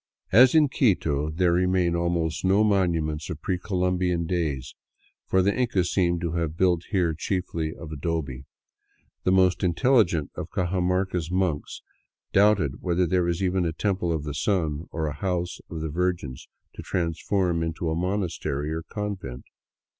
[0.31, 4.73] As in Quito, there remain almost no monuments of pre Conquest days,
[5.27, 8.45] for the Incas seem to have built here chiefly of adobe.
[9.25, 11.83] The most inteUigent of Cajamarca's monks
[12.33, 15.89] doubted whether there was even a Temple of the Sun or a House of the
[15.89, 19.43] Virgins to transform into monastery or convent.